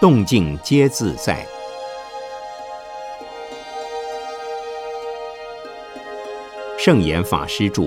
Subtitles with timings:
[0.00, 1.46] 动静皆自在。
[6.78, 7.86] 圣严法师著。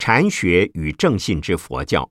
[0.00, 2.10] 禅学与正信之佛教。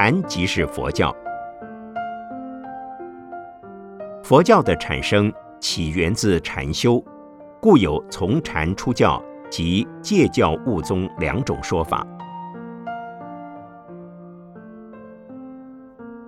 [0.00, 1.12] 禅即是佛教。
[4.22, 7.02] 佛教的产生起源自禅修，
[7.60, 12.06] 故有从禅出教及借教悟宗两种说法。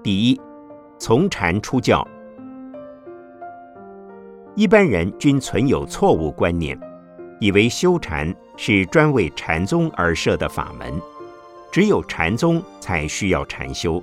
[0.02, 0.40] 第一，
[0.98, 2.04] 从禅出教，
[4.56, 6.76] 一般人均存有错误观念，
[7.38, 10.92] 以为修禅是专为禅宗而设的法门。
[11.70, 14.02] 只有禅宗才需要禅修。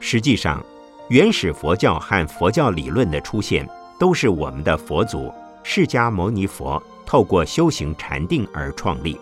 [0.00, 0.64] 实际上，
[1.08, 9.18] 原始佛教和佛教理论的出现，都是我们的佛祖释迦牟尼佛透过修行禅定而创立。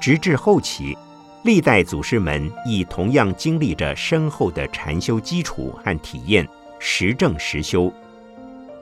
[0.00, 0.96] 直至后期，
[1.44, 6.46] 历代祖师们亦同样经历着深厚的禅修基础和体验，
[6.78, 7.92] 实证实修，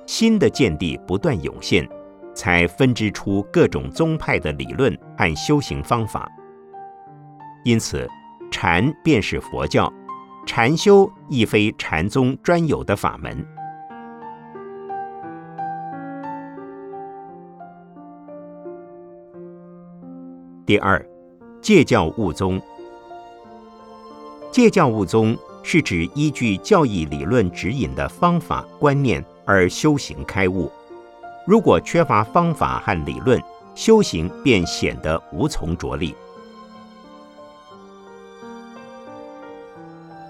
[0.06, 1.88] 新的见地不断涌现。
[2.34, 6.30] 才分支出各种宗派的理论和修行方法，
[7.64, 8.08] 因此
[8.50, 9.92] 禅便是佛教，
[10.46, 13.46] 禅修亦非禅宗专有的法门。
[20.64, 21.04] 第二，
[21.60, 22.60] 戒教悟宗。
[24.50, 30.70] 戒教悟宗是指依据教义理论指引的方法观念而修行开悟。
[31.44, 33.42] 如果缺乏方法和理论，
[33.74, 36.14] 修行便显得无从着力。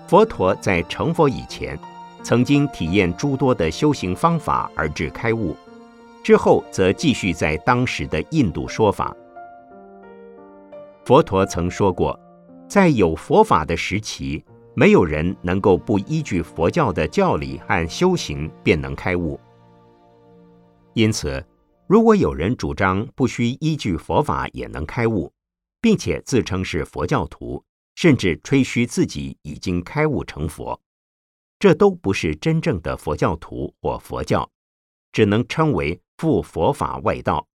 [0.07, 1.79] 佛陀在成佛以前，
[2.23, 5.57] 曾经体验诸多的修行方法而至开悟，
[6.23, 9.15] 之后则继续在当时的印度说法。
[11.05, 12.19] 佛陀曾说过，
[12.69, 14.43] 在有佛法的时期，
[14.75, 19.39] 没有人能够不依据佛教的教理和修行便能开悟。
[20.95, 21.45] 因此，
[21.87, 25.33] 如果有人主张不需依据佛法也能开悟，
[25.81, 27.65] 并且自称是佛教徒，
[27.95, 30.81] 甚至吹嘘自己已经开悟成佛，
[31.59, 34.51] 这都不是真正的佛教徒或佛教，
[35.13, 37.47] 只能称为附佛法外道。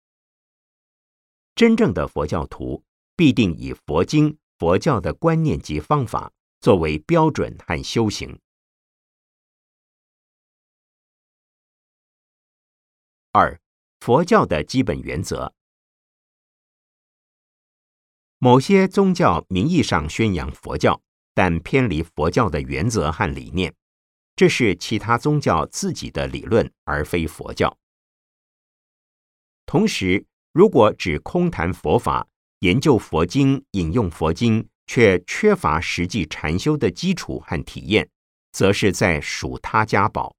[1.55, 2.83] 真正的佛教徒
[3.17, 8.39] 必定以佛经、佛教的观念及方法作为标准和修行。
[13.39, 13.61] 二、
[14.01, 15.53] 佛教的基本原则。
[18.39, 21.03] 某些宗教名义上宣扬佛教，
[21.35, 23.75] 但偏离佛教的原则和理念，
[24.35, 27.77] 这是其他宗教自己的理论，而非佛教。
[29.67, 32.27] 同时，如果只空谈佛法、
[32.61, 38.09] 研究佛经、引用佛经，却缺乏实际禅修的基础和体验，
[38.53, 40.35] 则是在数他家宝。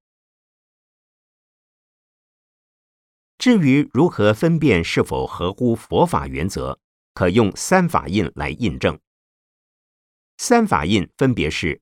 [3.38, 6.80] 至于如何分辨是否合乎佛法原则，
[7.14, 9.00] 可用三法印来印证。
[10.38, 11.82] 三法印分别是：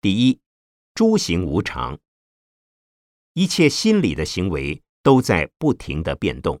[0.00, 0.40] 第一，
[0.94, 1.98] 诸行无常，
[3.32, 6.58] 一切心理的行为都在不停的变动；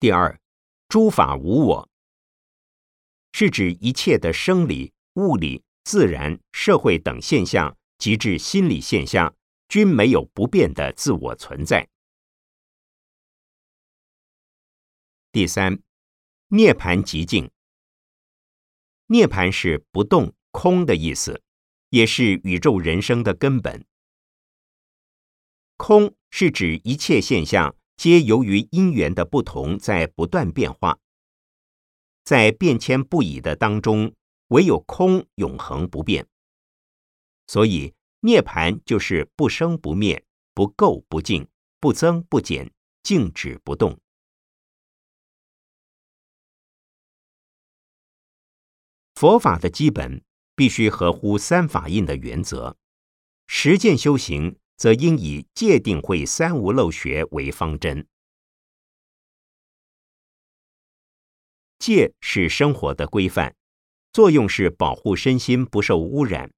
[0.00, 0.40] 第二，
[0.88, 1.88] 诸法无我，
[3.32, 9.36] 是指一切的生理、物理、自然、社会等现象，及至心理现象。
[9.68, 11.88] 均没有不变的自我存在。
[15.32, 15.82] 第三，
[16.48, 17.50] 涅盘极境。
[19.08, 21.42] 涅盘是不动、空的意思，
[21.90, 23.84] 也是宇宙人生的根本。
[25.76, 30.98] 空是指一切现象皆由于因缘的不同在不断变化，
[32.24, 34.14] 在变迁不已的当中，
[34.48, 36.28] 唯有空永恒不变。
[37.48, 37.95] 所以。
[38.26, 41.46] 涅盘就是不生不灭、不垢不净、
[41.78, 42.72] 不增不减、
[43.04, 44.00] 静止不动。
[49.14, 50.24] 佛法的基本
[50.56, 52.76] 必须合乎三法印的原则，
[53.46, 58.08] 实践修行则应以戒定慧三无漏学为方针。
[61.78, 63.54] 戒是生活的规范，
[64.12, 66.52] 作用是保护身心不受污染。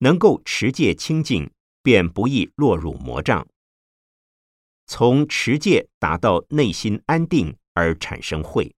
[0.00, 1.50] 能够持戒清净，
[1.82, 3.46] 便不易落入魔障。
[4.86, 8.74] 从持戒达到内心安定而产生慧。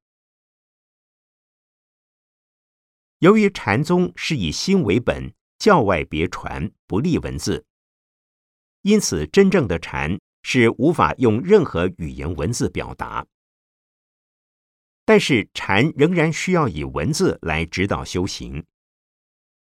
[3.20, 7.64] 由于禅宗是以心为本，教外别传，不立文字，
[8.82, 13.24] 因此真正的禅是无法用任何语言文字表达。
[15.04, 18.64] 但是禅仍然需要以文字来指导修行，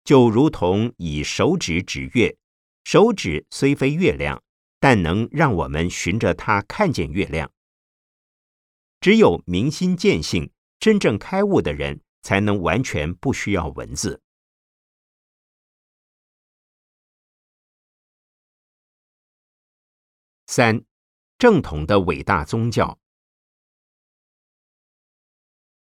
[0.04, 2.36] 就如同以手指指月，
[2.84, 4.42] 手指虽非月亮，
[4.78, 7.50] 但能让我们循着它看见月亮。
[9.00, 12.00] 只有明心见性、真正开悟的人。
[12.22, 14.22] 才能完全不需要文字。
[20.46, 20.84] 三，
[21.36, 22.98] 正统的伟大宗教。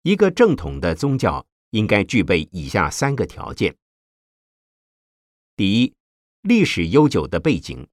[0.04, 3.75] 一个正统的宗教应该具备以下三个条件：
[5.62, 5.94] 第一，
[6.42, 7.88] 历史悠久的背景。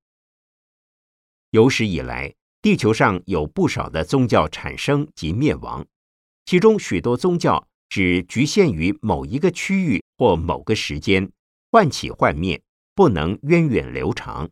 [1.50, 5.86] 有史以来，地球上有不少的宗教产生及灭亡，
[6.46, 7.68] 其中许多宗教。
[7.90, 11.30] 只局限于某一个区域或某个时间，
[11.70, 12.62] 幻起幻灭，
[12.94, 14.48] 不能源远流长。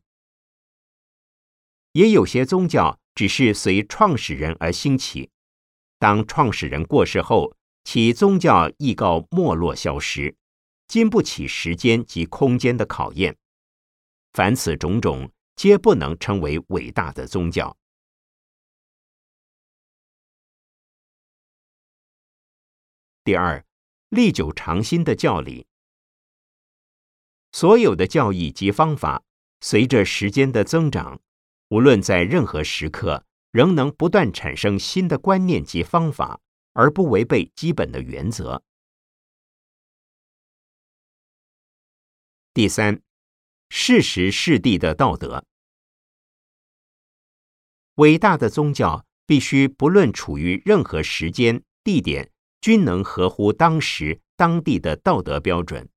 [1.93, 5.31] 也有些宗教只是随创始人而兴起，
[5.99, 10.37] 当创始人过世后，其宗教亦告没落消失，
[10.89, 13.37] 经不起时间及空间的考验。
[14.33, 17.77] 凡此种种，皆不能称为伟大的宗教。
[23.25, 23.65] 第二，
[24.11, 25.67] 历久常新的教理。
[27.53, 29.25] 所有的教义及方法，
[29.61, 31.21] 随着时间的增长，
[31.71, 36.41] 无论在任何时刻，仍能不断产生新的观念及方法，
[36.75, 38.63] 而不违背基本的原则。
[42.57, 43.03] 第三，
[43.69, 45.45] 适时适地的道德。
[47.97, 52.33] 伟大的宗教必须不论处于任何时间、地点。
[52.63, 55.91] 均能合乎当时当地的道德标准。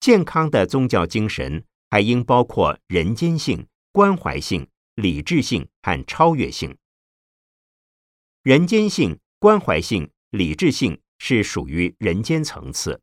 [0.00, 6.78] 健康的宗教精神还应包括人间性、关怀性、理智性和超越性。
[8.42, 13.00] 人间性、关怀性、理智性是属于人间层次，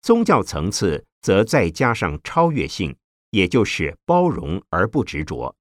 [0.00, 2.96] 宗教层次则再加上超越性，
[3.30, 5.56] 也就是包容而不执着。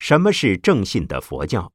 [0.00, 1.72] 什么是正信的佛教？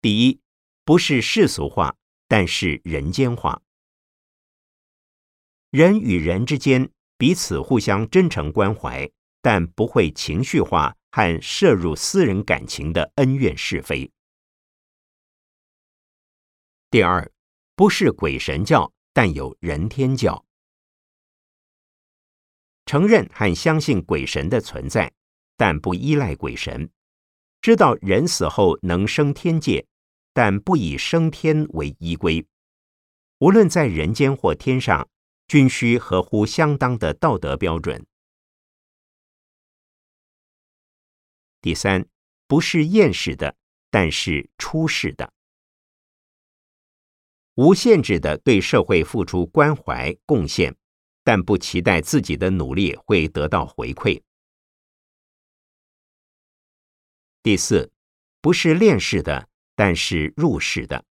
[0.00, 0.40] 第一，
[0.84, 3.62] 不是世俗化，但是人间化。
[5.70, 9.08] 人与人之间彼此互相真诚关怀，
[9.40, 14.10] 但不会情绪化和摄入私人感情的恩怨是非。
[16.90, 17.32] 第二，
[17.76, 20.44] 不是鬼神教，但有人天教。
[22.84, 25.10] 承认和相信鬼神的存在，
[25.56, 26.88] 但不依赖鬼神；
[27.60, 29.86] 知道人死后能升天界，
[30.32, 32.46] 但不以升天为依归。
[33.38, 35.08] 无论在人间或天上，
[35.48, 38.04] 均需合乎相当的道德标准。
[41.60, 42.06] 第三，
[42.46, 43.54] 不是厌世的，
[43.90, 45.32] 但是出世的，
[47.54, 50.76] 无限制的对社会付出关怀贡献。
[51.24, 54.20] 但不期待自己的努力会得到回馈。
[57.42, 57.90] 第四，
[58.40, 61.04] 不是练世的，但是入世的。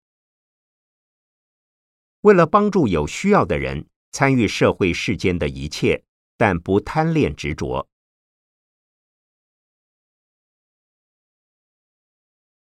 [2.21, 6.05] 为了帮助有需要的人，参与社会世间的一切，
[6.37, 7.89] 但不贪恋执着。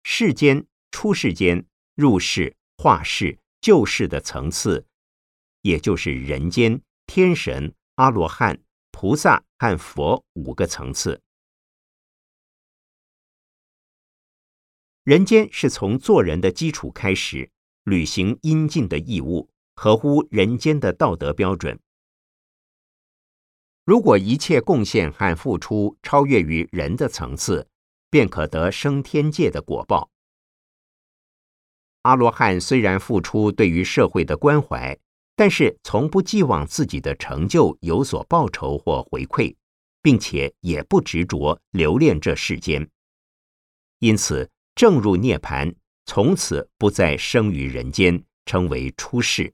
[0.04, 4.86] 世间、出世间、入世、化世、救世的层次，
[5.62, 6.82] 也就是人间。
[7.06, 11.22] 天神、阿罗汉、菩萨和佛五个层次。
[15.06, 17.50] 人间是从做人的基础开始，
[17.84, 21.80] 履行应尽的义务，合乎人间的道德标准。
[23.86, 27.68] 如果一切贡献和付出超越于人的层次，
[28.10, 30.10] 便可得升天界的果报。
[32.02, 35.00] 阿罗汉虽然付出对于社会的关怀。
[35.38, 39.54] 但是从不寄望自己的成就有所报酬或回馈，
[40.02, 42.90] 并且也不执着留恋这世间，
[44.00, 45.74] 因此正入涅盘，
[46.06, 49.54] 从此不再生于人间，称为出世。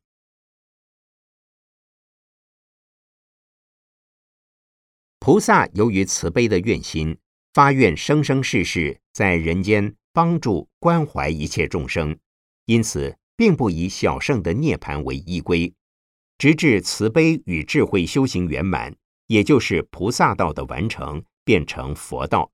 [5.20, 7.16] 菩萨由于慈悲的愿心，
[7.54, 12.18] 发愿生生世世在人间帮助关怀一切众生，
[12.66, 15.72] 因此并不以小圣的涅盘为依归，
[16.40, 18.96] 直至慈悲与智慧修行圆满，
[19.28, 22.52] 也就是菩萨道的完成，变成佛道。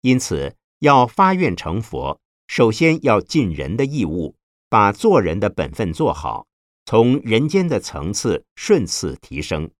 [0.00, 4.36] 因此，要发愿成佛，首先要尽人的义务，
[4.68, 6.46] 把做人的本分做好。
[6.84, 9.70] 从人间的层次顺次提升，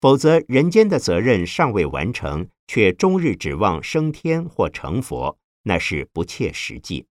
[0.00, 7.08] 否则人间的责任尚未完成，却终日指望升天或成佛，那是不切实际。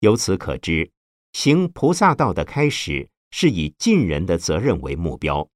[0.00, 0.90] 由此可知，
[1.32, 5.48] 行菩萨道的开始是以尽人的责任为目标。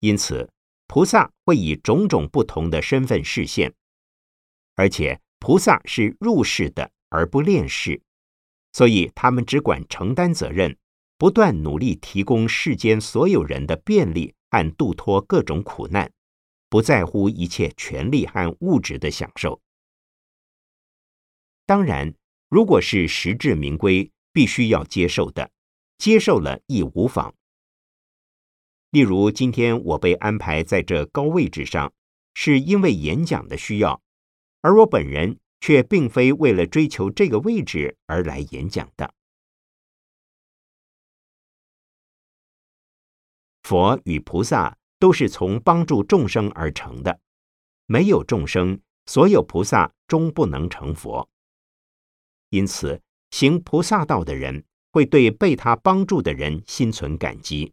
[0.00, 0.50] 因此，
[0.92, 3.72] 菩萨会以种种不同的身份示现，
[4.74, 8.02] 而且菩萨是入世的，而不恋世。
[8.74, 10.76] 所以，他们只管承担责任，
[11.16, 16.12] 不断努力提供世间所有人的便利和度脱各种苦难，
[16.68, 19.62] 不在乎一切权利和物质的享受。
[21.64, 22.12] 当然，
[22.50, 25.50] 如果是实至名归，必须要接受的，
[25.96, 27.34] 接受了亦无妨。
[28.92, 31.92] 例如，今天我被安排在这高位置上，
[32.32, 34.00] 是因为演讲的需要，
[34.60, 35.38] 而我本人。
[35.62, 39.14] 却并非为了追求这个位置而来演讲的。
[43.62, 47.20] 佛与菩萨都是从帮助众生而成的，
[47.86, 51.30] 没有众生，所有菩萨终不能成佛。
[52.48, 57.72] 因此，行菩萨道的人会对被他帮助的人心存感激，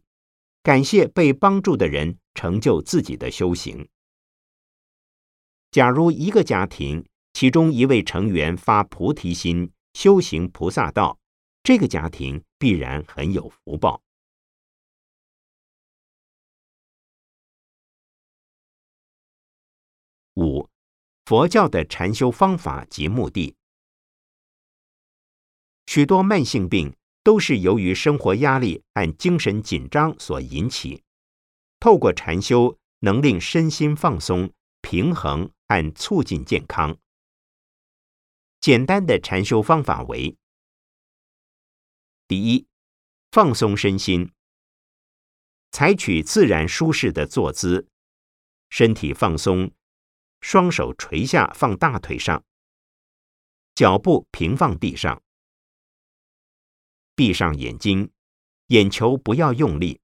[0.62, 3.88] 感谢被帮助的人成就自己的修行。
[5.70, 11.18] 假如一个家庭，其中一位成员发菩提心，修行菩萨道，
[11.62, 14.02] 这个家庭必然很有福报。
[20.34, 20.68] 五，
[21.24, 23.56] 佛教的禅修方法及目的。
[25.86, 26.94] 许多慢性病
[27.30, 31.04] 都是由于生活压力和精神紧张所引起，
[31.78, 36.98] 透过禅修能令身心放松、平衡和促进健康。
[38.60, 40.36] 简单的禅修方法为：
[42.26, 42.66] 第一，
[43.30, 44.32] 放松身心，
[45.70, 47.86] 采取自然舒适的坐姿，
[48.70, 49.70] 身体放松，
[50.40, 52.42] 双手垂下放大腿上，
[53.76, 55.22] 脚步平放地上，
[57.20, 58.10] 闭上眼睛，
[58.68, 60.00] 眼球不要用力，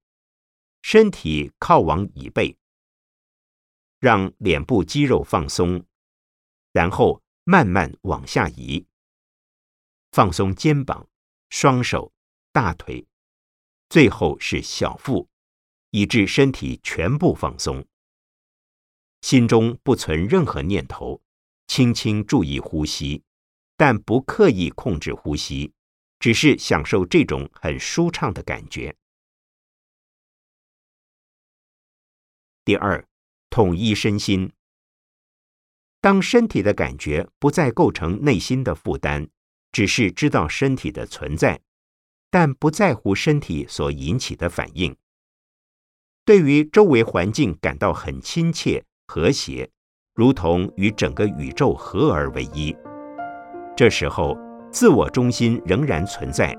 [0.83, 2.55] 身体靠往椅背，
[3.99, 5.83] 让脸部肌肉放松，
[6.71, 7.23] 然后。
[7.49, 8.85] 慢慢往下移，
[10.11, 11.07] 放松肩膀、
[11.49, 12.11] 双手、
[12.51, 13.07] 大腿，
[13.87, 15.29] 最后是小腹，
[15.91, 17.87] 以致身体全部放松。
[19.21, 21.21] 心中不存任何念头，
[21.67, 23.23] 轻轻注意呼吸，
[23.77, 25.71] 但不刻意控制呼吸，
[26.19, 28.95] 只是享受这种很舒畅的感觉。
[32.65, 33.07] 第二，
[33.49, 34.51] 统一身心。
[35.99, 39.27] 当身体的感觉不再构成内心的负担，
[39.71, 41.59] 只是知道身体的存在，
[42.29, 44.95] 但不在乎身体所引起的反应，
[46.23, 49.69] 对于周围环境感到很亲切、和谐，
[50.13, 52.75] 如同与整个宇宙合而为一。
[53.75, 54.37] 这时候，
[54.69, 56.55] 自我中心仍然存在，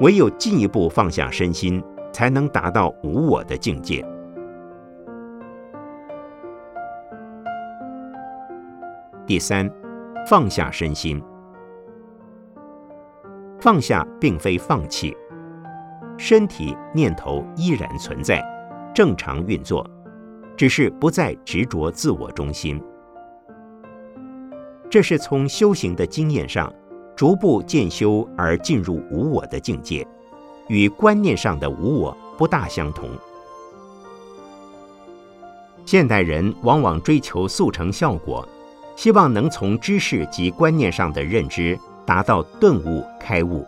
[0.00, 4.04] 唯有进一步放下身心，才能达到无我的境界。
[9.26, 9.70] 第三，
[10.26, 11.22] 放下身心。
[13.60, 15.16] 放下并非放弃，
[16.18, 18.42] 身体念头依然存在，
[18.94, 19.88] 正常运作，
[20.56, 22.82] 只是不再执着自我中心。
[24.90, 26.70] 这是从修行的经验上
[27.16, 30.06] 逐步渐修而进入无我的境界，
[30.68, 33.08] 与观念上的无我不大相同。
[35.84, 38.46] 现代人往往追求速成效果。
[38.96, 43.66] 希望能从知识及观念上的认知达到顿悟开悟。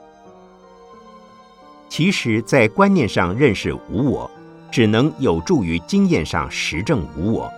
[1.89, 4.31] 其实，在观念上认识无我，
[4.71, 7.53] 只能有助于经验上实证无我，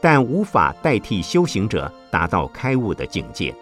[0.00, 3.54] 但无法代替修行者达到开悟的境界。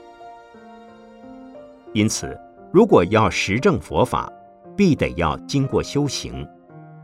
[1.96, 2.38] 因此，
[2.70, 4.30] 如果要实证佛法，
[4.76, 6.46] 必得要经过修行，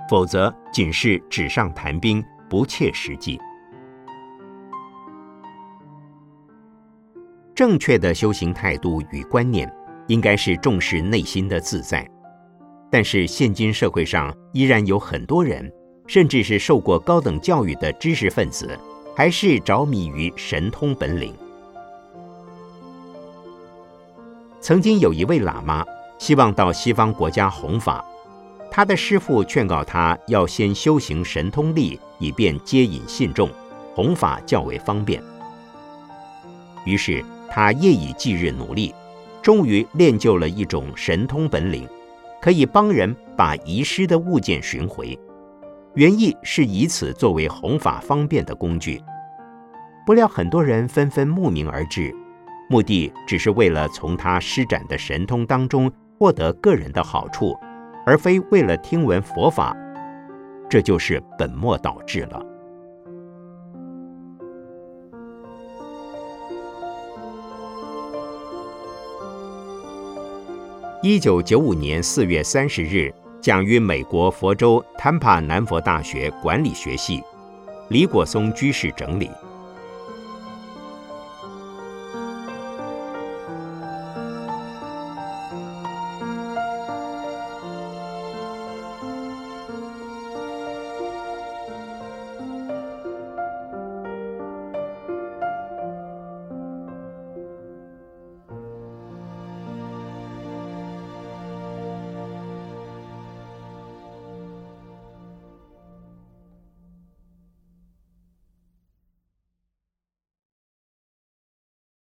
[0.06, 3.40] 否则仅是纸上谈兵，不切实际。
[7.54, 9.66] 正确的修行态度与观念，
[10.08, 12.06] 应该是重视内心的自在。
[12.90, 15.72] 但是，现今社会上依然有很多人，
[16.06, 18.78] 甚至是受过高等教育的知识分子，
[19.16, 21.34] 还是着迷于神通本领。
[24.62, 25.84] 曾经有一位喇嘛
[26.18, 28.02] 希望到西方国家弘法，
[28.70, 33.50] 他的师父劝告他要先修行神通力，以便接引信众，
[33.92, 35.20] 弘法较为方便。
[36.84, 38.94] 于是他夜以继日努力，
[39.42, 41.88] 终于练就了一种神通本领，
[42.40, 45.18] 可以帮人把遗失的物件寻回。
[45.94, 49.02] 原意是以此作为弘法方便的工具，
[50.06, 52.14] 不料很多人纷纷慕名而至。
[52.72, 57.54] 目的只是为了从他施展的神通当中获得个人的好处，
[58.06, 59.76] 而非为了听闻佛法，
[60.70, 62.42] 这就是本末倒置了。
[71.02, 73.12] 一九九五年四月三十日，
[73.42, 77.22] 讲于美国佛州坦帕南佛大学管理学系，
[77.90, 79.30] 李果松居士整理。